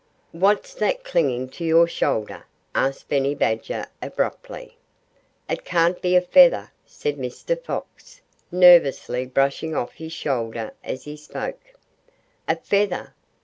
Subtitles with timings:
[0.31, 4.75] "What's that clinging to your shoulder?" asked Benny Badger abruptly.
[5.47, 7.55] "It can't be a feather," said Mr.
[7.63, 8.19] Fox,
[8.51, 11.75] nervously brushing off his shoulder as he spoke.
[12.47, 13.13] "A feather!"